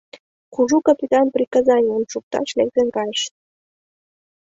Кужу 0.53 0.77
капитан 0.87 1.27
приказанийым 1.35 2.03
шукташ 2.11 2.49
лектын 2.57 2.87
кайыш. 2.95 3.21